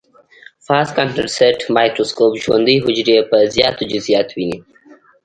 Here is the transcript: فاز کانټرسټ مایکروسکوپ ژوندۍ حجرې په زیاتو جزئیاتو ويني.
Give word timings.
فاز 0.65 0.87
کانټرسټ 0.97 1.57
مایکروسکوپ 1.75 2.33
ژوندۍ 2.43 2.77
حجرې 2.85 3.17
په 3.29 3.37
زیاتو 3.55 3.81
جزئیاتو 3.91 4.33
ويني. 4.37 4.57